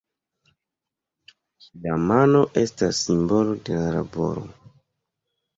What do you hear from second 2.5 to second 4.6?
estas simbolo de laboro.